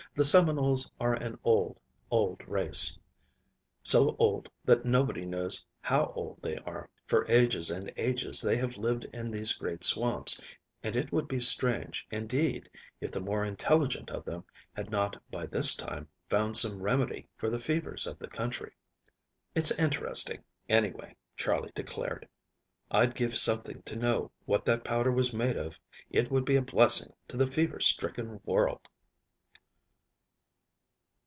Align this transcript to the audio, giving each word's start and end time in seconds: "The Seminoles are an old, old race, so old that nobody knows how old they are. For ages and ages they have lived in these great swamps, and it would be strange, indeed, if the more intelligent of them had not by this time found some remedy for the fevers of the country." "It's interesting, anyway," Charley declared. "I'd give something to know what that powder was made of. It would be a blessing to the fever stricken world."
"The 0.13 0.25
Seminoles 0.25 0.91
are 0.99 1.13
an 1.13 1.39
old, 1.45 1.79
old 2.09 2.45
race, 2.45 2.99
so 3.81 4.17
old 4.19 4.49
that 4.65 4.83
nobody 4.83 5.25
knows 5.25 5.63
how 5.79 6.11
old 6.15 6.41
they 6.41 6.57
are. 6.57 6.89
For 7.07 7.25
ages 7.31 7.71
and 7.71 7.89
ages 7.95 8.41
they 8.41 8.57
have 8.57 8.75
lived 8.75 9.05
in 9.13 9.31
these 9.31 9.53
great 9.53 9.85
swamps, 9.85 10.37
and 10.83 10.97
it 10.97 11.13
would 11.13 11.29
be 11.29 11.39
strange, 11.39 12.05
indeed, 12.11 12.69
if 12.99 13.09
the 13.11 13.21
more 13.21 13.45
intelligent 13.45 14.09
of 14.11 14.25
them 14.25 14.43
had 14.73 14.89
not 14.91 15.15
by 15.31 15.45
this 15.45 15.75
time 15.75 16.09
found 16.29 16.57
some 16.57 16.81
remedy 16.81 17.29
for 17.37 17.49
the 17.49 17.59
fevers 17.59 18.05
of 18.05 18.19
the 18.19 18.27
country." 18.27 18.73
"It's 19.55 19.71
interesting, 19.71 20.43
anyway," 20.67 21.15
Charley 21.37 21.71
declared. 21.73 22.27
"I'd 22.91 23.15
give 23.15 23.33
something 23.33 23.81
to 23.83 23.95
know 23.95 24.31
what 24.43 24.65
that 24.65 24.83
powder 24.83 25.13
was 25.13 25.31
made 25.31 25.55
of. 25.55 25.79
It 26.09 26.29
would 26.29 26.43
be 26.43 26.57
a 26.57 26.61
blessing 26.61 27.13
to 27.29 27.37
the 27.37 27.47
fever 27.47 27.79
stricken 27.79 28.41
world." 28.43 28.81